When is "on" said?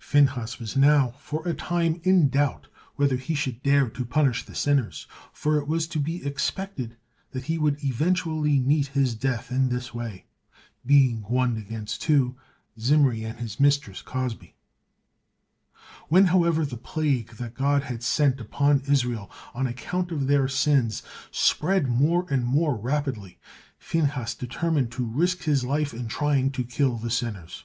19.54-19.66